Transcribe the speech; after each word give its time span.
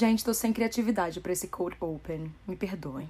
Gente, 0.00 0.24
tô 0.24 0.32
sem 0.32 0.50
criatividade 0.50 1.20
para 1.20 1.30
esse 1.30 1.46
cold 1.46 1.76
open. 1.78 2.32
Me 2.48 2.56
perdoem. 2.56 3.06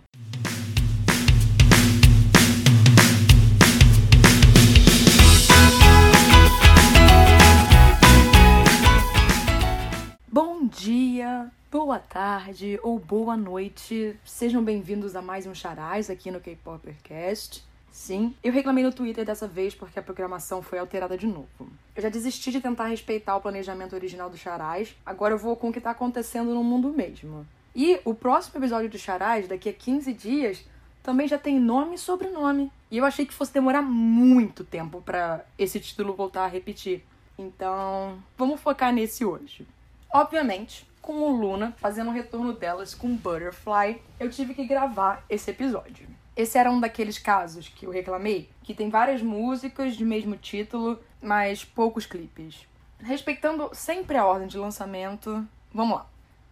Bom 10.27 10.67
dia, 10.67 11.53
boa 11.71 12.01
tarde 12.01 12.81
ou 12.83 12.99
boa 12.99 13.37
noite. 13.37 14.19
Sejam 14.25 14.65
bem-vindos 14.65 15.15
a 15.15 15.23
mais 15.23 15.47
um 15.47 15.55
Charais 15.55 16.11
aqui 16.11 16.29
no 16.29 16.41
K-Poppercast. 16.41 17.70
Sim, 17.91 18.35
eu 18.43 18.53
reclamei 18.53 18.85
no 18.85 18.93
Twitter 18.93 19.25
dessa 19.25 19.47
vez 19.47 19.75
porque 19.75 19.99
a 19.99 20.03
programação 20.03 20.63
foi 20.63 20.79
alterada 20.79 21.19
de 21.19 21.27
novo. 21.27 21.69
Eu 21.95 22.03
já 22.03 22.09
desisti 22.09 22.51
de 22.51 22.61
tentar 22.61 22.87
respeitar 22.87 23.37
o 23.37 23.41
planejamento 23.41 23.95
original 23.95 24.31
do 24.31 24.39
Charais, 24.39 24.95
agora 25.05 25.35
eu 25.35 25.39
vou 25.39 25.57
com 25.57 25.69
o 25.69 25.73
que 25.73 25.81
tá 25.81 25.91
acontecendo 25.91 26.55
no 26.55 26.63
mundo 26.63 26.89
mesmo. 26.89 27.47
E 27.75 28.01
o 28.05 28.15
próximo 28.15 28.59
episódio 28.59 28.89
do 28.89 28.99
Charais, 28.99 29.49
daqui 29.49 29.69
a 29.69 29.73
15 29.73 30.13
dias, 30.13 30.65
também 31.03 31.29
já 31.29 31.39
tem 31.39 31.59
nome 31.59 31.95
e 31.95 31.99
sobrenome. 31.99 32.71
E 32.91 32.99
eu 32.99 33.05
achei 33.05 33.25
que 33.25 33.35
fosse 33.35 33.53
demorar 33.53 33.83
muito 33.83 34.65
tempo 34.65 35.01
para 35.01 35.45
esse 35.59 35.79
título 35.79 36.15
voltar 36.15 36.45
a 36.45 36.49
repetir. 36.49 37.05
Então, 37.39 38.23
vamos 38.37 38.61
focar 38.61 38.93
nesse 38.93 39.25
hoje. 39.25 39.67
Obviamente, 40.13 40.87
com 41.01 41.23
o 41.23 41.31
Luna 41.31 41.75
fazendo 41.79 42.09
o 42.09 42.13
retorno 42.13 42.53
delas 42.53 42.95
com 42.95 43.17
Butterfly, 43.17 44.03
eu 44.19 44.31
tive 44.31 44.55
que 44.55 44.65
gravar 44.65 45.25
esse 45.29 45.51
episódio. 45.51 46.07
Esse 46.37 46.59
era 46.59 46.71
um 46.71 46.81
daqueles 46.81 47.19
casos 47.19 47.69
que 47.69 47.87
eu 47.87 47.91
reclamei, 47.91 48.49
que 48.63 48.75
tem 48.75 48.89
várias 48.89 49.21
músicas 49.21 49.97
de 49.97 50.05
mesmo 50.05 50.37
título, 50.37 50.99
mas 51.21 51.65
poucos 51.65 52.07
clipes. 52.07 52.67
Respeitando 52.99 53.71
sempre 53.73 54.17
a 54.17 54.27
ordem 54.27 54.49
de 54.49 54.59
lançamento, 54.59 55.47
vamos 55.73 55.97
lá. 55.97 56.07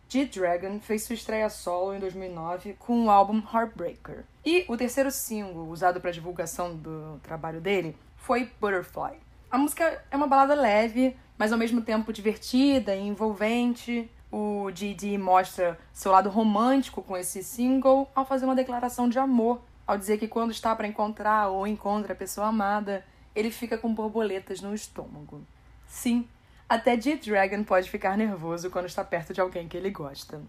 G-Dragon 0.08 0.80
fez 0.80 1.04
sua 1.04 1.14
estreia 1.14 1.50
solo 1.50 1.94
em 1.94 2.00
2009 2.00 2.76
com 2.78 3.04
o 3.04 3.10
álbum 3.10 3.42
Heartbreaker. 3.52 4.24
E 4.44 4.64
o 4.66 4.76
terceiro 4.76 5.10
single 5.10 5.68
usado 5.68 6.00
para 6.00 6.10
divulgação 6.10 6.74
do 6.74 7.20
trabalho 7.22 7.60
dele 7.60 7.94
foi 8.16 8.50
Butterfly. 8.58 9.18
A 9.50 9.58
música 9.58 10.02
é 10.10 10.16
uma 10.16 10.26
balada 10.26 10.54
leve, 10.54 11.14
mas 11.36 11.52
ao 11.52 11.58
mesmo 11.58 11.82
tempo 11.82 12.12
divertida 12.12 12.94
e 12.96 13.06
envolvente. 13.06 14.10
O 14.30 14.70
Didi 14.70 15.16
mostra 15.16 15.78
seu 15.92 16.12
lado 16.12 16.28
romântico 16.28 17.02
com 17.02 17.16
esse 17.16 17.42
single 17.42 18.10
ao 18.14 18.26
fazer 18.26 18.44
uma 18.44 18.54
declaração 18.54 19.08
de 19.08 19.18
amor 19.18 19.60
ao 19.88 19.96
dizer 19.96 20.18
que 20.18 20.28
quando 20.28 20.50
está 20.50 20.76
para 20.76 20.86
encontrar 20.86 21.48
ou 21.48 21.66
encontra 21.66 22.12
a 22.12 22.16
pessoa 22.16 22.48
amada, 22.48 23.02
ele 23.34 23.50
fica 23.50 23.78
com 23.78 23.92
borboletas 23.94 24.60
no 24.60 24.74
estômago. 24.74 25.40
Sim, 25.86 26.28
até 26.68 27.00
G-Dragon 27.00 27.64
pode 27.64 27.88
ficar 27.88 28.14
nervoso 28.14 28.68
quando 28.68 28.84
está 28.84 29.02
perto 29.02 29.32
de 29.32 29.40
alguém 29.40 29.66
que 29.66 29.78
ele 29.78 29.90
gosta. 29.90 30.42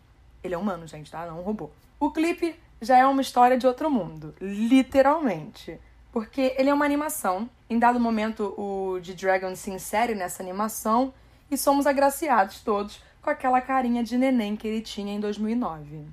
Ele 0.43 0.53
é 0.53 0.57
humano, 0.57 0.85
gente, 0.85 1.09
tá? 1.09 1.25
Não 1.25 1.39
um 1.39 1.41
robô. 1.41 1.69
O 1.97 2.11
clipe 2.11 2.53
já 2.81 2.97
é 2.97 3.05
uma 3.05 3.21
história 3.21 3.57
de 3.57 3.65
outro 3.65 3.89
mundo, 3.89 4.35
literalmente. 4.41 5.79
Porque 6.11 6.53
ele 6.57 6.69
é 6.69 6.73
uma 6.73 6.83
animação. 6.83 7.49
Em 7.69 7.79
dado 7.79 7.97
momento, 7.97 8.53
o 8.57 8.99
G-Dragon 9.01 9.55
se 9.55 9.71
insere 9.71 10.15
nessa 10.15 10.43
animação 10.43 11.13
e 11.49 11.57
somos 11.57 11.87
agraciados 11.87 12.59
todos 12.59 13.01
com 13.29 13.33
aquela 13.33 13.61
carinha 13.61 14.03
de 14.03 14.17
neném 14.17 14.55
que 14.55 14.67
ele 14.67 14.81
tinha 14.81 15.13
em 15.13 15.19
2009. 15.19 16.03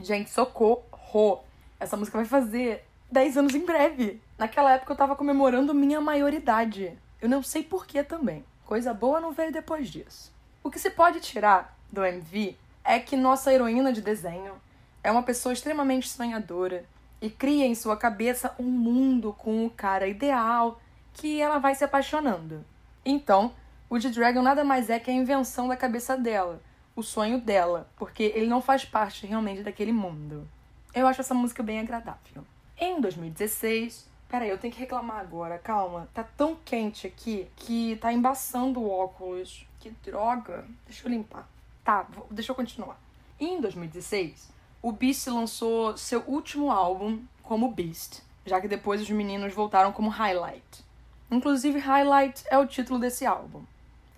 Gente, 0.00 0.30
socorro! 0.30 1.40
Essa 1.80 1.96
música 1.96 2.18
vai 2.18 2.24
fazer 2.24 2.84
10 3.10 3.36
anos 3.36 3.54
em 3.56 3.66
breve. 3.66 4.20
Naquela 4.38 4.74
época 4.74 4.92
eu 4.92 4.96
tava 4.96 5.16
comemorando 5.16 5.74
minha 5.74 6.00
maioridade. 6.00 6.96
Eu 7.20 7.28
não 7.28 7.42
sei 7.42 7.64
porquê 7.64 8.04
também. 8.04 8.44
Coisa 8.64 8.94
boa 8.94 9.20
não 9.20 9.32
veio 9.32 9.50
depois 9.50 9.90
disso. 9.90 10.32
O 10.62 10.70
que 10.70 10.78
se 10.78 10.90
pode 10.90 11.18
tirar 11.18 11.76
do 11.90 12.04
MV 12.04 12.56
é 12.84 13.00
que 13.00 13.16
nossa 13.16 13.52
heroína 13.52 13.92
de 13.92 14.00
desenho 14.00 14.54
é 15.02 15.10
uma 15.10 15.24
pessoa 15.24 15.52
extremamente 15.52 16.08
sonhadora 16.08 16.84
e 17.20 17.28
cria 17.28 17.66
em 17.66 17.74
sua 17.74 17.96
cabeça 17.96 18.54
um 18.56 18.70
mundo 18.70 19.34
com 19.36 19.66
o 19.66 19.70
cara 19.70 20.06
ideal 20.06 20.80
que 21.12 21.40
ela 21.40 21.58
vai 21.58 21.74
se 21.74 21.82
apaixonando. 21.82 22.64
Então, 23.04 23.52
o 23.92 23.98
de 23.98 24.08
Dragon 24.08 24.40
nada 24.40 24.64
mais 24.64 24.88
é 24.88 24.98
que 24.98 25.10
a 25.10 25.14
invenção 25.14 25.68
da 25.68 25.76
cabeça 25.76 26.16
dela, 26.16 26.62
o 26.96 27.02
sonho 27.02 27.38
dela, 27.38 27.90
porque 27.94 28.22
ele 28.34 28.46
não 28.46 28.62
faz 28.62 28.86
parte 28.86 29.26
realmente 29.26 29.62
daquele 29.62 29.92
mundo. 29.92 30.48
Eu 30.94 31.06
acho 31.06 31.20
essa 31.20 31.34
música 31.34 31.62
bem 31.62 31.78
agradável. 31.78 32.42
Em 32.78 32.98
2016, 33.02 34.08
peraí, 34.30 34.48
eu 34.48 34.56
tenho 34.56 34.72
que 34.72 34.80
reclamar 34.80 35.20
agora, 35.20 35.58
calma. 35.58 36.08
Tá 36.14 36.24
tão 36.24 36.56
quente 36.64 37.06
aqui 37.06 37.46
que 37.54 37.96
tá 37.96 38.10
embaçando 38.10 38.80
o 38.80 38.88
óculos. 38.90 39.66
Que 39.78 39.90
droga. 39.90 40.64
Deixa 40.86 41.06
eu 41.06 41.10
limpar. 41.10 41.46
Tá, 41.84 42.06
vou, 42.08 42.26
deixa 42.30 42.50
eu 42.50 42.56
continuar. 42.56 42.98
Em 43.38 43.60
2016, 43.60 44.48
o 44.80 44.90
Beast 44.90 45.26
lançou 45.26 45.98
seu 45.98 46.22
último 46.26 46.70
álbum 46.70 47.20
como 47.42 47.70
Beast, 47.70 48.22
já 48.46 48.58
que 48.58 48.68
depois 48.68 49.02
os 49.02 49.10
meninos 49.10 49.52
voltaram 49.52 49.92
como 49.92 50.08
Highlight. 50.08 50.82
Inclusive, 51.30 51.78
Highlight 51.78 52.42
é 52.50 52.56
o 52.56 52.66
título 52.66 52.98
desse 52.98 53.26
álbum. 53.26 53.62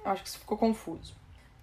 Acho 0.04 0.22
que 0.22 0.28
isso 0.28 0.38
ficou 0.38 0.58
confuso. 0.58 1.14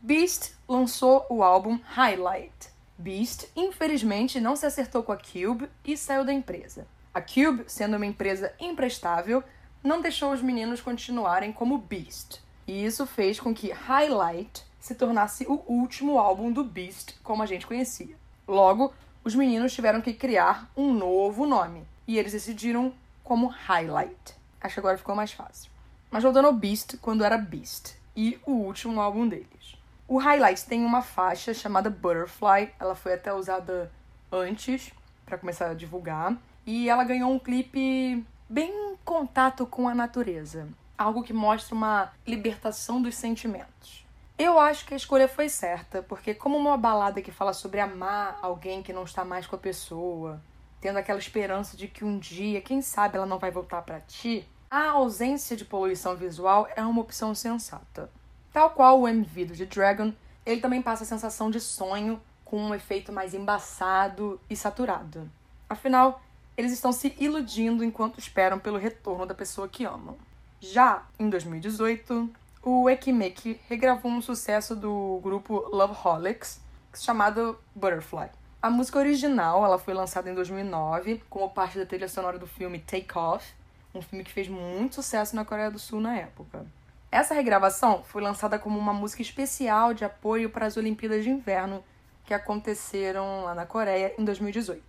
Beast 0.02 0.53
lançou 0.68 1.25
o 1.29 1.44
álbum 1.44 1.79
Highlight, 1.84 2.72
Beast, 3.02 3.47
infelizmente, 3.56 4.40
não 4.40 4.56
se 4.56 4.63
acertou 4.63 5.02
com 5.02 5.12
a 5.12 5.18
Cube 5.18 5.68
e 5.84 5.97
saiu 5.97 6.24
da 6.24 6.31
empresa. 6.31 6.85
A 7.12 7.19
Cube, 7.19 7.63
sendo 7.66 7.97
uma 7.97 8.06
empresa 8.06 8.53
imprestável, 8.59 9.44
não 9.84 10.01
deixou 10.01 10.31
os 10.31 10.41
meninos 10.41 10.81
continuarem 10.81 11.51
como 11.51 11.80
Beast. 11.80 12.40
E 12.68 12.85
isso 12.85 13.07
fez 13.07 13.40
com 13.40 13.56
que 13.56 13.72
Highlight 13.72 14.63
se 14.80 14.94
tornasse 14.94 15.47
o 15.47 15.63
último 15.68 16.19
álbum 16.19 16.51
do 16.51 16.63
Beast 16.63 17.16
como 17.24 17.41
a 17.41 17.47
gente 17.47 17.66
conhecia. 17.66 18.16
Logo, 18.47 18.94
os 19.24 19.34
meninos 19.34 19.74
tiveram 19.74 20.00
que 20.00 20.13
criar 20.13 20.69
um 20.78 20.94
novo 20.94 21.47
nome. 21.47 21.84
E 22.07 22.19
eles 22.19 22.34
decidiram 22.34 22.94
como 23.24 23.47
Highlight. 23.47 24.35
Acho 24.62 24.75
que 24.75 24.80
agora 24.80 24.97
ficou 24.97 25.16
mais 25.16 25.31
fácil. 25.31 25.72
Mas 26.12 26.22
voltando 26.22 26.46
ao 26.46 26.53
Beast 26.53 26.97
quando 27.01 27.24
era 27.24 27.38
Beast. 27.38 27.96
E 28.16 28.40
o 28.46 28.52
último 28.52 29.00
álbum 29.00 29.28
deles. 29.28 29.78
O 30.08 30.18
Highlights 30.18 30.64
tem 30.64 30.84
uma 30.84 31.02
faixa 31.02 31.54
chamada 31.54 31.90
Butterfly, 31.90 32.74
ela 32.80 32.96
foi 32.96 33.14
até 33.14 33.34
usada 33.34 33.92
antes 34.32 34.92
para 35.26 35.38
começar 35.38 35.70
a 35.70 35.74
divulgar, 35.74 36.36
e 36.66 36.90
ela 36.90 37.04
ganhou 37.06 37.32
um 37.32 37.40
clipe 37.40 38.26
bem 38.50 38.70
em 38.70 38.98
contato 39.06 39.66
com 39.66 39.88
a 39.88 39.96
natureza, 39.96 40.68
algo 40.98 41.24
que 41.24 41.32
mostra 41.32 41.74
uma 41.74 42.12
libertação 42.28 43.02
dos 43.02 43.16
sentimentos. 43.16 44.06
Eu 44.38 44.60
acho 44.60 44.86
que 44.86 44.94
a 44.94 44.98
escolha 44.98 45.28
foi 45.28 45.48
certa, 45.48 46.02
porque 46.04 46.34
como 46.34 46.58
uma 46.58 46.76
balada 46.76 47.22
que 47.22 47.32
fala 47.32 47.54
sobre 47.54 47.80
amar 47.80 48.38
alguém 48.42 48.84
que 48.84 48.92
não 48.92 49.04
está 49.04 49.24
mais 49.24 49.48
com 49.48 49.56
a 49.56 49.60
pessoa, 49.60 50.42
tendo 50.82 50.98
aquela 50.98 51.20
esperança 51.20 51.78
de 51.78 51.88
que 51.88 52.04
um 52.04 52.18
dia, 52.18 52.60
quem 52.60 52.82
sabe, 52.82 53.16
ela 53.16 53.26
não 53.26 53.40
vai 53.40 53.52
voltar 53.52 53.82
para 53.84 54.02
ti, 54.02 54.46
a 54.72 54.92
ausência 54.92 55.58
de 55.58 55.66
poluição 55.66 56.16
visual 56.16 56.66
é 56.78 56.82
uma 56.82 57.02
opção 57.02 57.36
sensata. 57.36 58.09
Tal 58.54 58.70
qual 58.70 59.02
o 59.02 59.08
MV 59.08 59.46
do 59.46 59.58
The 59.58 59.66
Dragon, 59.66 60.14
ele 60.46 60.62
também 60.62 60.82
passa 60.82 61.04
a 61.04 61.06
sensação 61.08 61.52
de 61.52 61.59
sonho 61.59 62.22
com 62.46 62.58
um 62.58 62.74
efeito 62.74 63.12
mais 63.12 63.34
embaçado 63.34 64.40
e 64.50 64.56
saturado. 64.56 65.30
Afinal, 65.70 66.22
eles 66.56 66.72
estão 66.72 66.94
se 66.94 67.14
iludindo 67.20 67.84
enquanto 67.84 68.18
esperam 68.18 68.60
pelo 68.60 68.78
retorno 68.78 69.26
da 69.26 69.34
pessoa 69.34 69.68
que 69.68 69.84
amam. 69.84 70.18
Já 70.62 71.04
em 71.20 71.30
2018, 71.30 72.30
o 72.64 72.90
Ekimeki 72.90 73.60
regravou 73.68 74.10
um 74.10 74.22
sucesso 74.22 74.74
do 74.74 75.20
grupo 75.22 75.68
Loveholics, 75.76 76.62
chamado 76.94 77.60
Butterfly. 77.76 78.30
A 78.62 78.70
música 78.70 79.00
original 79.00 79.66
ela 79.66 79.78
foi 79.78 79.94
lançada 79.94 80.30
em 80.30 80.34
2009 80.34 81.22
como 81.30 81.50
parte 81.50 81.78
da 81.78 81.86
trilha 81.86 82.08
sonora 82.08 82.40
do 82.40 82.48
filme 82.48 82.80
Take 82.80 83.18
Off, 83.18 83.54
um 83.94 84.02
filme 84.02 84.24
que 84.24 84.31
fez 84.31 84.47
muito 84.47 84.96
sucesso 84.96 85.35
na 85.35 85.46
Coreia 85.46 85.72
do 85.72 85.79
Sul 85.79 86.00
na 86.00 86.16
época. 86.16 86.66
Essa 87.12 87.34
regravação 87.34 88.03
foi 88.03 88.22
lançada 88.22 88.57
como 88.57 88.79
uma 88.79 88.94
música 88.94 89.22
especial 89.22 89.94
de 89.94 90.06
apoio 90.06 90.50
para 90.50 90.66
as 90.66 90.78
Olimpíadas 90.78 91.24
de 91.24 91.29
Inverno 91.29 91.84
que 92.25 92.34
aconteceram 92.34 93.44
lá 93.44 93.54
na 93.54 93.66
Coreia 93.66 94.13
em 94.18 94.24
2018. 94.24 94.81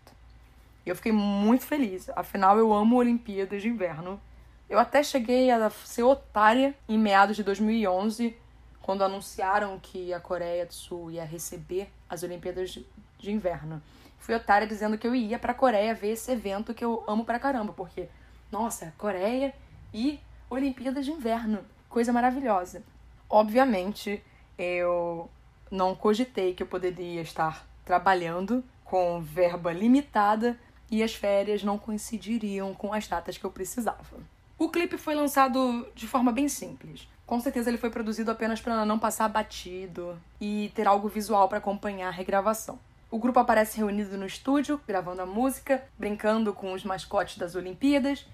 E 0.84 0.88
eu 0.88 0.96
fiquei 0.96 1.12
muito 1.12 1.64
feliz, 1.64 2.08
afinal 2.10 2.58
eu 2.58 2.72
amo 2.72 2.96
Olimpíadas 2.96 3.62
de 3.62 3.68
Inverno. 3.68 4.20
Eu 4.68 4.78
até 4.78 5.02
cheguei 5.02 5.50
a 5.50 5.68
ser 5.70 6.02
otária 6.02 6.74
em 6.88 6.98
meados 6.98 7.36
de 7.36 7.42
2011, 7.42 8.36
quando 8.80 9.04
anunciaram 9.04 9.78
que 9.78 10.14
a 10.14 10.20
Coreia 10.20 10.66
do 10.66 10.72
Sul 10.72 11.10
ia 11.10 11.24
receber 11.24 11.88
as 12.08 12.22
Olimpíadas 12.22 12.78
de 13.18 13.32
Inverno. 13.32 13.82
Fui 14.18 14.34
otária 14.34 14.66
dizendo 14.66 14.96
que 14.96 15.06
eu 15.06 15.14
ia 15.14 15.38
pra 15.38 15.52
Coreia 15.52 15.94
ver 15.94 16.10
esse 16.10 16.30
evento 16.30 16.72
que 16.72 16.84
eu 16.84 17.02
amo 17.08 17.24
pra 17.24 17.40
caramba, 17.40 17.72
porque, 17.72 18.08
nossa, 18.52 18.94
Coreia 18.96 19.52
e 19.92 20.20
Olimpíadas 20.48 21.04
de 21.04 21.10
Inverno 21.10 21.64
coisa 21.92 22.12
maravilhosa. 22.12 22.82
Obviamente, 23.28 24.22
eu 24.58 25.30
não 25.70 25.94
cogitei 25.94 26.54
que 26.54 26.62
eu 26.62 26.66
poderia 26.66 27.20
estar 27.20 27.66
trabalhando 27.84 28.64
com 28.82 29.20
verba 29.20 29.72
limitada 29.72 30.58
e 30.90 31.02
as 31.02 31.14
férias 31.14 31.62
não 31.62 31.78
coincidiriam 31.78 32.74
com 32.74 32.92
as 32.92 33.06
datas 33.06 33.36
que 33.36 33.44
eu 33.44 33.50
precisava. 33.50 34.16
O 34.58 34.70
clipe 34.70 34.96
foi 34.96 35.14
lançado 35.14 35.86
de 35.94 36.06
forma 36.06 36.32
bem 36.32 36.48
simples, 36.48 37.08
Com 37.26 37.40
certeza 37.40 37.70
ele 37.70 37.78
foi 37.78 37.88
produzido 37.88 38.30
apenas 38.30 38.60
para 38.60 38.84
não 38.84 38.98
passar 38.98 39.28
batido 39.28 40.18
e 40.40 40.70
ter 40.74 40.86
algo 40.86 41.08
visual 41.08 41.48
para 41.48 41.58
acompanhar 41.58 42.08
a 42.08 42.10
regravação. 42.10 42.78
O 43.10 43.18
grupo 43.18 43.38
aparece 43.38 43.78
reunido 43.78 44.18
no 44.18 44.26
estúdio, 44.26 44.80
gravando 44.86 45.22
a 45.22 45.26
música, 45.26 45.82
brincando 45.98 46.52
com 46.52 46.72
os 46.72 46.84
mascotes 46.84 47.38
das 47.38 47.54
Olimpíadas 47.54 48.26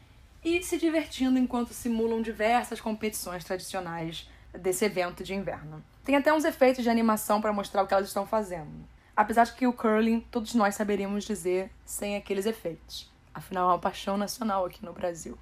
e 0.44 0.62
se 0.62 0.79
divertindo 0.79 1.38
enquanto 1.38 1.75
simulam 1.75 2.23
diversas 2.23 2.81
competições 2.81 3.44
tradicionais 3.44 4.29
desse 4.52 4.85
evento 4.85 5.23
de 5.25 5.35
inverno. 5.35 5.82
Tem 6.05 6.17
até 6.17 6.32
uns 6.32 6.44
efeitos 6.44 6.82
de 6.82 6.90
animação 6.90 7.40
para 7.40 7.52
mostrar 7.52 7.82
o 7.82 7.87
que 7.87 7.94
elas 7.94 8.08
estão 8.08 8.26
fazendo. 8.26 8.87
Apesar 9.17 9.44
de 9.44 9.52
que 9.52 9.67
o 9.67 9.73
curling 9.73 10.20
todos 10.31 10.55
nós 10.55 10.75
saberíamos 10.75 11.25
dizer 11.25 11.70
sem 11.85 12.17
aqueles 12.17 12.46
efeitos. 12.46 13.11
Afinal, 13.35 13.70
é 13.70 13.73
uma 13.73 13.79
paixão 13.79 14.17
nacional 14.17 14.64
aqui 14.64 14.85
no 14.85 14.93
Brasil. 14.93 15.38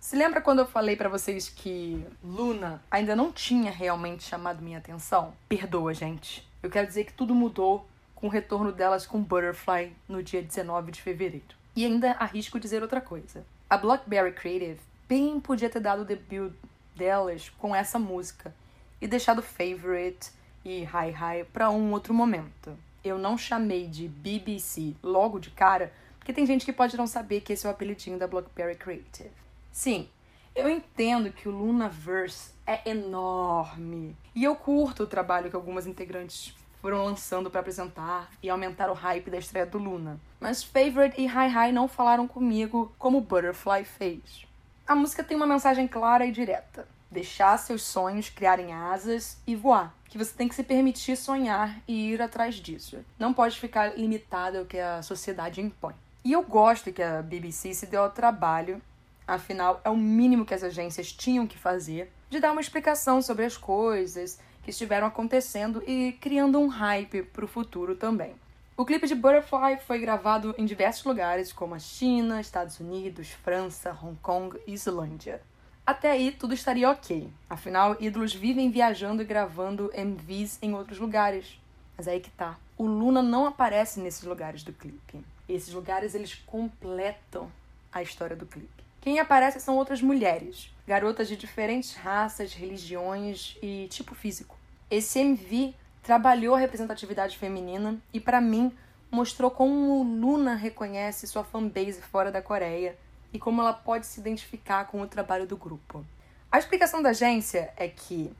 Se 0.00 0.16
lembra 0.16 0.40
quando 0.40 0.60
eu 0.60 0.66
falei 0.66 0.96
para 0.96 1.08
vocês 1.08 1.48
que 1.48 2.04
Luna 2.22 2.82
ainda 2.90 3.16
não 3.16 3.32
tinha 3.32 3.70
realmente 3.70 4.22
chamado 4.22 4.62
minha 4.62 4.78
atenção? 4.78 5.34
Perdoa, 5.48 5.92
gente. 5.92 6.48
Eu 6.62 6.70
quero 6.70 6.86
dizer 6.86 7.04
que 7.04 7.12
tudo 7.12 7.34
mudou 7.34 7.86
com 8.14 8.26
o 8.26 8.30
retorno 8.30 8.72
delas 8.72 9.06
com 9.06 9.22
Butterfly 9.22 9.92
no 10.08 10.22
dia 10.22 10.42
19 10.42 10.92
de 10.92 11.02
fevereiro. 11.02 11.56
E 11.76 11.84
ainda 11.84 12.12
arrisco 12.12 12.58
dizer 12.58 12.82
outra 12.82 13.00
coisa. 13.00 13.44
A 13.70 13.76
Blackberry 13.76 14.32
Creative 14.32 14.80
bem 15.06 15.38
podia 15.38 15.68
ter 15.68 15.80
dado 15.80 16.00
o 16.00 16.04
debut 16.06 16.54
delas 16.96 17.50
com 17.58 17.76
essa 17.76 17.98
música 17.98 18.54
e 18.98 19.06
deixado 19.06 19.42
Favorite 19.42 20.30
e 20.64 20.84
Hi 20.84 21.10
Hi 21.10 21.44
para 21.52 21.68
um 21.68 21.92
outro 21.92 22.14
momento. 22.14 22.74
Eu 23.04 23.18
não 23.18 23.36
chamei 23.36 23.86
de 23.86 24.08
BBC 24.08 24.94
logo 25.02 25.38
de 25.38 25.50
cara, 25.50 25.92
porque 26.18 26.32
tem 26.32 26.46
gente 26.46 26.64
que 26.64 26.72
pode 26.72 26.96
não 26.96 27.06
saber 27.06 27.42
que 27.42 27.52
esse 27.52 27.66
é 27.66 27.68
o 27.68 27.72
apelidinho 27.72 28.18
da 28.18 28.26
Blackberry 28.26 28.74
Creative. 28.74 29.30
Sim, 29.70 30.08
eu 30.56 30.70
entendo 30.70 31.30
que 31.30 31.46
o 31.46 31.52
Lunaverse 31.52 32.52
é 32.66 32.88
enorme 32.88 34.16
e 34.34 34.44
eu 34.44 34.56
curto 34.56 35.02
o 35.02 35.06
trabalho 35.06 35.50
que 35.50 35.56
algumas 35.56 35.86
integrantes 35.86 36.54
foram 36.80 37.04
lançando 37.04 37.50
para 37.50 37.60
apresentar 37.60 38.30
e 38.42 38.48
aumentar 38.48 38.90
o 38.90 38.94
hype 38.94 39.30
da 39.30 39.38
estreia 39.38 39.66
do 39.66 39.78
Luna. 39.78 40.18
Mas 40.40 40.62
Favorite 40.62 41.20
e 41.20 41.26
Hi 41.26 41.48
Hi 41.48 41.72
não 41.72 41.88
falaram 41.88 42.26
comigo 42.26 42.92
como 42.98 43.20
Butterfly 43.20 43.84
fez. 43.84 44.46
A 44.86 44.94
música 44.94 45.24
tem 45.24 45.36
uma 45.36 45.46
mensagem 45.46 45.86
clara 45.86 46.24
e 46.24 46.32
direta 46.32 46.86
deixar 47.10 47.56
seus 47.58 47.82
sonhos 47.82 48.28
criarem 48.28 48.72
asas 48.72 49.38
e 49.46 49.54
voar. 49.54 49.94
Que 50.08 50.18
você 50.18 50.32
tem 50.32 50.48
que 50.48 50.54
se 50.54 50.62
permitir 50.62 51.16
sonhar 51.16 51.78
e 51.86 52.12
ir 52.12 52.22
atrás 52.22 52.54
disso. 52.54 52.98
Não 53.18 53.32
pode 53.32 53.58
ficar 53.58 53.98
limitado 53.98 54.58
ao 54.58 54.64
que 54.64 54.78
a 54.78 55.02
sociedade 55.02 55.60
impõe. 55.60 55.94
E 56.24 56.32
eu 56.32 56.42
gosto 56.42 56.92
que 56.92 57.02
a 57.02 57.22
BBC 57.22 57.74
se 57.74 57.86
deu 57.86 58.02
ao 58.02 58.10
trabalho, 58.10 58.80
afinal, 59.26 59.80
é 59.84 59.90
o 59.90 59.96
mínimo 59.96 60.44
que 60.44 60.54
as 60.54 60.62
agências 60.62 61.12
tinham 61.12 61.46
que 61.46 61.58
fazer, 61.58 62.10
de 62.30 62.40
dar 62.40 62.52
uma 62.52 62.60
explicação 62.60 63.22
sobre 63.22 63.44
as 63.44 63.56
coisas 63.56 64.38
que 64.68 64.72
estiveram 64.72 65.06
acontecendo 65.06 65.82
e 65.86 66.12
criando 66.20 66.60
um 66.60 66.66
hype 66.66 67.22
para 67.22 67.42
o 67.42 67.48
futuro 67.48 67.96
também. 67.96 68.34
O 68.76 68.84
clipe 68.84 69.06
de 69.06 69.14
Butterfly 69.14 69.78
foi 69.78 69.98
gravado 69.98 70.54
em 70.58 70.66
diversos 70.66 71.04
lugares, 71.04 71.54
como 71.54 71.74
a 71.74 71.78
China, 71.78 72.38
Estados 72.38 72.78
Unidos, 72.78 73.30
França, 73.30 73.96
Hong 73.98 74.18
Kong 74.20 74.58
e 74.66 74.74
Islândia. 74.74 75.40
Até 75.86 76.10
aí 76.10 76.30
tudo 76.30 76.52
estaria 76.52 76.90
ok. 76.90 77.32
Afinal, 77.48 77.96
ídolos 77.98 78.34
vivem 78.34 78.70
viajando 78.70 79.22
e 79.22 79.24
gravando 79.24 79.90
MVs 79.94 80.58
em 80.60 80.74
outros 80.74 80.98
lugares. 80.98 81.58
Mas 81.96 82.06
aí 82.06 82.20
que 82.20 82.30
tá. 82.30 82.58
O 82.76 82.84
Luna 82.84 83.22
não 83.22 83.46
aparece 83.46 84.00
nesses 84.00 84.22
lugares 84.22 84.62
do 84.62 84.74
clipe. 84.74 85.24
Esses 85.48 85.72
lugares 85.72 86.14
eles 86.14 86.34
completam 86.34 87.50
a 87.90 88.02
história 88.02 88.36
do 88.36 88.44
clipe. 88.44 88.84
Quem 89.00 89.18
aparece 89.18 89.60
são 89.60 89.78
outras 89.78 90.02
mulheres, 90.02 90.70
garotas 90.86 91.26
de 91.26 91.36
diferentes 91.36 91.94
raças, 91.94 92.52
religiões 92.52 93.56
e 93.62 93.88
tipo 93.88 94.14
físico. 94.14 94.57
Esse 94.90 95.18
MV 95.18 95.74
trabalhou 96.02 96.54
a 96.54 96.58
representatividade 96.58 97.36
feminina 97.36 97.98
e 98.10 98.18
para 98.18 98.40
mim 98.40 98.72
mostrou 99.10 99.50
como 99.50 100.00
o 100.00 100.02
Luna 100.02 100.54
reconhece 100.54 101.26
sua 101.26 101.44
fanbase 101.44 102.00
fora 102.00 102.32
da 102.32 102.40
Coreia 102.40 102.96
e 103.30 103.38
como 103.38 103.60
ela 103.60 103.74
pode 103.74 104.06
se 104.06 104.18
identificar 104.18 104.86
com 104.86 105.02
o 105.02 105.06
trabalho 105.06 105.46
do 105.46 105.58
grupo. 105.58 106.02
A 106.50 106.58
explicação 106.58 107.02
da 107.02 107.10
agência 107.10 107.70
é 107.76 107.86
que, 107.86 108.32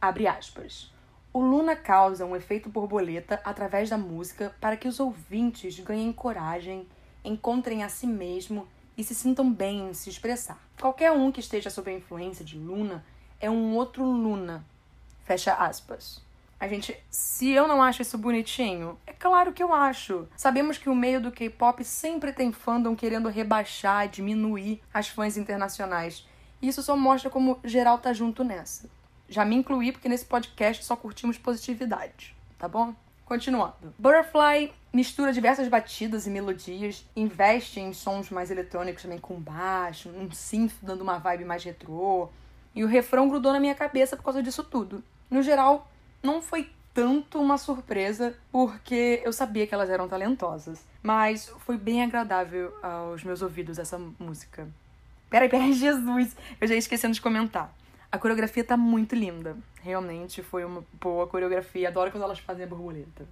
abre 0.00 0.28
aspas, 0.28 0.92
o 1.32 1.40
Luna 1.40 1.74
causa 1.74 2.24
um 2.24 2.36
efeito 2.36 2.68
borboleta 2.68 3.40
através 3.44 3.90
da 3.90 3.98
música 3.98 4.54
para 4.60 4.76
que 4.76 4.86
os 4.86 5.00
ouvintes 5.00 5.80
ganhem 5.80 6.12
coragem, 6.12 6.86
encontrem 7.24 7.82
a 7.82 7.88
si 7.88 8.06
mesmo 8.06 8.68
e 8.96 9.02
se 9.02 9.12
sintam 9.12 9.52
bem 9.52 9.88
em 9.88 9.92
se 9.92 10.08
expressar. 10.08 10.58
Qualquer 10.80 11.10
um 11.10 11.32
que 11.32 11.40
esteja 11.40 11.68
sob 11.68 11.90
a 11.90 11.94
influência 11.94 12.44
de 12.44 12.56
Luna 12.56 13.04
é 13.40 13.50
um 13.50 13.74
outro 13.74 14.04
Luna. 14.04 14.64
Fecha 15.26 15.52
aspas. 15.52 16.24
A 16.58 16.66
gente, 16.66 16.96
se 17.10 17.50
eu 17.50 17.68
não 17.68 17.82
acho 17.82 18.00
isso 18.00 18.16
bonitinho, 18.16 18.98
é 19.06 19.12
claro 19.12 19.52
que 19.52 19.62
eu 19.62 19.74
acho. 19.74 20.26
Sabemos 20.36 20.78
que 20.78 20.88
o 20.88 20.94
meio 20.94 21.20
do 21.20 21.30
K-pop 21.30 21.84
sempre 21.84 22.32
tem 22.32 22.50
fandom 22.50 22.96
querendo 22.96 23.28
rebaixar, 23.28 24.08
diminuir 24.08 24.80
as 24.94 25.08
fãs 25.08 25.36
internacionais. 25.36 26.26
E 26.62 26.68
isso 26.68 26.82
só 26.82 26.96
mostra 26.96 27.28
como 27.28 27.58
geral 27.62 27.98
tá 27.98 28.12
junto 28.12 28.42
nessa. 28.42 28.88
Já 29.28 29.44
me 29.44 29.56
incluí 29.56 29.92
porque 29.92 30.08
nesse 30.08 30.24
podcast 30.24 30.82
só 30.84 30.96
curtimos 30.96 31.36
positividade, 31.36 32.34
tá 32.58 32.66
bom? 32.66 32.94
Continuando. 33.26 33.92
Butterfly 33.98 34.72
mistura 34.96 35.30
diversas 35.30 35.68
batidas 35.68 36.26
e 36.26 36.30
melodias, 36.30 37.04
investe 37.14 37.78
em 37.78 37.92
sons 37.92 38.30
mais 38.30 38.50
eletrônicos 38.50 39.02
também 39.02 39.18
com 39.18 39.38
baixo, 39.38 40.08
um 40.08 40.30
synth 40.30 40.72
dando 40.80 41.02
uma 41.02 41.18
vibe 41.18 41.44
mais 41.44 41.62
retrô. 41.62 42.30
E 42.74 42.82
o 42.82 42.86
refrão 42.86 43.28
grudou 43.28 43.52
na 43.52 43.60
minha 43.60 43.74
cabeça 43.74 44.16
por 44.16 44.22
causa 44.22 44.42
disso 44.42 44.64
tudo. 44.64 45.04
No 45.30 45.42
geral, 45.42 45.90
não 46.22 46.40
foi 46.40 46.70
tanto 46.94 47.40
uma 47.40 47.58
surpresa, 47.58 48.34
porque 48.50 49.20
eu 49.24 49.32
sabia 49.32 49.66
que 49.66 49.74
elas 49.74 49.90
eram 49.90 50.08
talentosas. 50.08 50.84
Mas 51.02 51.48
foi 51.58 51.76
bem 51.76 52.02
agradável 52.02 52.74
aos 52.82 53.22
meus 53.22 53.42
ouvidos 53.42 53.78
essa 53.78 53.98
música. 54.18 54.66
Peraí, 55.28 55.48
peraí, 55.48 55.72
Jesus! 55.74 56.34
Eu 56.60 56.66
já 56.66 56.74
ia 56.74 56.78
esquecendo 56.78 57.14
de 57.14 57.20
comentar. 57.20 57.72
A 58.10 58.18
coreografia 58.18 58.64
tá 58.64 58.76
muito 58.76 59.14
linda. 59.14 59.56
Realmente 59.82 60.42
foi 60.42 60.64
uma 60.64 60.84
boa 61.00 61.26
coreografia. 61.26 61.88
Adoro 61.88 62.10
quando 62.10 62.22
elas 62.22 62.38
fazem 62.38 62.64
a 62.64 62.66
borboleta. 62.66 63.26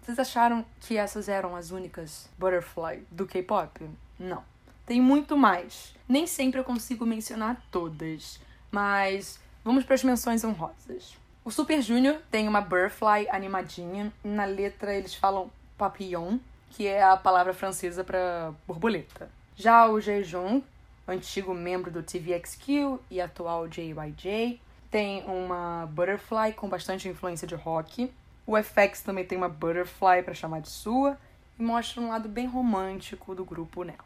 Vocês 0.00 0.18
acharam 0.18 0.64
que 0.80 0.96
essas 0.96 1.28
eram 1.28 1.54
as 1.54 1.70
únicas 1.72 2.30
butterfly 2.38 3.02
do 3.10 3.26
K-pop? 3.26 3.90
Não. 4.18 4.42
Tem 4.86 5.00
muito 5.00 5.36
mais. 5.36 5.94
Nem 6.08 6.26
sempre 6.26 6.60
eu 6.60 6.64
consigo 6.64 7.04
mencionar 7.04 7.60
todas, 7.70 8.40
mas 8.70 9.40
vamos 9.66 9.82
para 9.82 9.96
as 9.96 10.04
menções 10.04 10.44
honrosas. 10.44 11.16
O 11.44 11.50
Super 11.50 11.82
Junior 11.82 12.18
tem 12.30 12.46
uma 12.46 12.60
Butterfly 12.60 13.28
animadinha. 13.28 14.12
Na 14.22 14.44
letra 14.44 14.94
eles 14.94 15.16
falam 15.16 15.50
papillon, 15.76 16.38
que 16.70 16.86
é 16.86 17.02
a 17.02 17.16
palavra 17.16 17.52
francesa 17.52 18.04
para 18.04 18.54
borboleta. 18.64 19.28
Já 19.56 19.88
o 19.88 20.00
Jejong, 20.00 20.62
antigo 21.08 21.52
membro 21.52 21.90
do 21.90 22.00
TVXQ 22.00 23.00
e 23.10 23.20
atual 23.20 23.66
JYJ, 23.66 24.60
tem 24.88 25.24
uma 25.24 25.86
Butterfly 25.86 26.52
com 26.52 26.68
bastante 26.68 27.08
influência 27.08 27.48
de 27.48 27.56
rock. 27.56 28.12
O 28.46 28.56
FX 28.56 29.02
também 29.02 29.24
tem 29.24 29.36
uma 29.36 29.48
Butterfly 29.48 30.22
para 30.22 30.32
chamar 30.32 30.60
de 30.60 30.68
sua 30.68 31.18
e 31.58 31.62
mostra 31.62 32.00
um 32.00 32.08
lado 32.08 32.28
bem 32.28 32.46
romântico 32.46 33.34
do 33.34 33.44
grupo 33.44 33.82
Neo. 33.82 33.96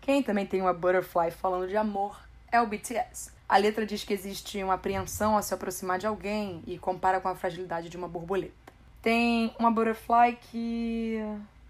Quem 0.00 0.24
também 0.24 0.44
tem 0.44 0.60
uma 0.60 0.72
Butterfly 0.72 1.30
falando 1.30 1.68
de 1.68 1.76
amor 1.76 2.20
é 2.50 2.60
o 2.60 2.66
BTS. 2.66 3.33
A 3.48 3.56
letra 3.56 3.84
diz 3.84 4.04
que 4.04 4.12
existe 4.12 4.62
uma 4.62 4.74
apreensão 4.74 5.36
a 5.36 5.42
se 5.42 5.52
aproximar 5.52 5.98
de 5.98 6.06
alguém 6.06 6.62
e 6.66 6.78
compara 6.78 7.20
com 7.20 7.28
a 7.28 7.34
fragilidade 7.34 7.88
de 7.88 7.96
uma 7.96 8.08
borboleta. 8.08 8.54
Tem 9.02 9.54
uma 9.58 9.70
butterfly 9.70 10.38
que 10.50 11.18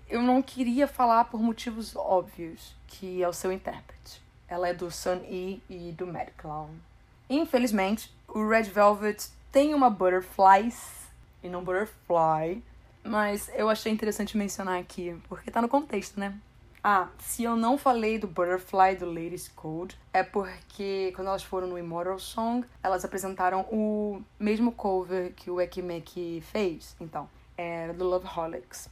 eu 0.08 0.22
não 0.22 0.40
queria 0.40 0.86
falar 0.86 1.24
por 1.24 1.40
motivos 1.42 1.96
óbvios, 1.96 2.74
que 2.86 3.22
é 3.22 3.28
o 3.28 3.32
seu 3.32 3.50
intérprete. 3.50 4.22
Ela 4.46 4.68
é 4.68 4.74
do 4.74 4.90
Sun 4.90 5.20
E 5.28 5.60
e 5.68 5.92
do 5.92 6.06
Mad 6.06 6.28
Clown. 6.36 6.70
Infelizmente, 7.28 8.14
o 8.28 8.46
Red 8.46 8.64
Velvet 8.64 9.28
tem 9.50 9.74
uma 9.74 9.90
butterflies 9.90 11.08
e 11.42 11.48
não 11.48 11.64
butterfly, 11.64 12.62
mas 13.02 13.50
eu 13.54 13.68
achei 13.68 13.90
interessante 13.90 14.36
mencionar 14.36 14.78
aqui, 14.78 15.16
porque 15.28 15.50
tá 15.50 15.60
no 15.60 15.68
contexto, 15.68 16.20
né? 16.20 16.34
Ah, 16.86 17.08
se 17.18 17.42
eu 17.42 17.56
não 17.56 17.78
falei 17.78 18.18
do 18.18 18.26
Butterfly 18.26 18.96
do 18.96 19.06
Ladies 19.06 19.48
Code, 19.48 19.98
é 20.12 20.22
porque 20.22 21.14
quando 21.16 21.28
elas 21.28 21.42
foram 21.42 21.66
no 21.66 21.78
Immortal 21.78 22.18
Song, 22.18 22.66
elas 22.82 23.06
apresentaram 23.06 23.62
o 23.72 24.20
mesmo 24.38 24.70
cover 24.70 25.32
que 25.32 25.50
o 25.50 25.62
Ekimeki 25.62 26.42
fez. 26.52 26.94
Então, 27.00 27.26
era 27.56 27.94
do 27.94 28.04
Loveholics. 28.04 28.90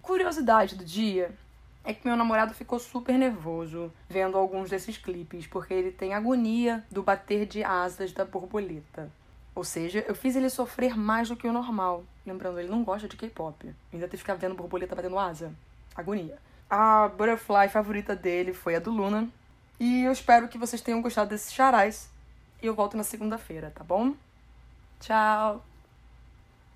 Curiosidade 0.00 0.76
do 0.76 0.84
dia 0.84 1.34
é 1.82 1.92
que 1.92 2.06
meu 2.06 2.16
namorado 2.16 2.54
ficou 2.54 2.78
super 2.78 3.18
nervoso 3.18 3.92
vendo 4.08 4.38
alguns 4.38 4.70
desses 4.70 4.96
clipes, 4.96 5.44
porque 5.44 5.74
ele 5.74 5.90
tem 5.90 6.14
agonia 6.14 6.86
do 6.92 7.02
bater 7.02 7.44
de 7.44 7.64
asas 7.64 8.12
da 8.12 8.24
borboleta. 8.24 9.10
Ou 9.52 9.64
seja, 9.64 10.04
eu 10.06 10.14
fiz 10.14 10.36
ele 10.36 10.48
sofrer 10.48 10.96
mais 10.96 11.28
do 11.28 11.34
que 11.34 11.48
o 11.48 11.52
normal. 11.52 12.04
Lembrando, 12.24 12.60
ele 12.60 12.70
não 12.70 12.84
gosta 12.84 13.08
de 13.08 13.16
K-pop. 13.16 13.66
Ainda 13.92 14.06
tem 14.06 14.10
que 14.10 14.18
ficar 14.18 14.34
vendo 14.34 14.54
borboleta 14.54 14.94
batendo 14.94 15.18
asa. 15.18 15.52
Agonia. 15.96 16.38
A 16.74 17.06
butterfly 17.06 17.68
favorita 17.68 18.16
dele 18.16 18.54
foi 18.54 18.74
a 18.74 18.78
do 18.78 18.90
Luna. 18.90 19.28
E 19.78 20.04
eu 20.04 20.10
espero 20.10 20.48
que 20.48 20.56
vocês 20.56 20.80
tenham 20.80 21.02
gostado 21.02 21.28
desses 21.28 21.52
charais. 21.52 22.08
E 22.62 22.66
eu 22.66 22.74
volto 22.74 22.96
na 22.96 23.04
segunda-feira, 23.04 23.70
tá 23.74 23.84
bom? 23.84 24.14
Tchau! 24.98 25.62